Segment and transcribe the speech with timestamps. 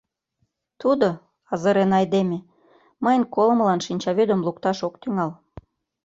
[0.81, 1.07] Тудо,
[1.53, 2.39] азырен айдеме,
[3.03, 5.31] мыйын колымылан шинчавӱдым лукташ ок тӱҥал.